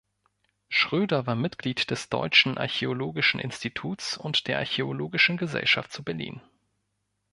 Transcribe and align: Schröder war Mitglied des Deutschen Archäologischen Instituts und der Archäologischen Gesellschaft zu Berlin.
Schröder 0.67 1.27
war 1.27 1.35
Mitglied 1.35 1.91
des 1.91 2.09
Deutschen 2.09 2.57
Archäologischen 2.57 3.39
Instituts 3.39 4.17
und 4.17 4.47
der 4.47 4.57
Archäologischen 4.57 5.37
Gesellschaft 5.37 5.91
zu 5.91 6.03
Berlin. 6.03 6.41